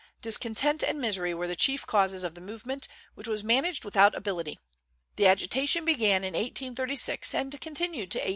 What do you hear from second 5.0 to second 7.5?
The agitation began in 1836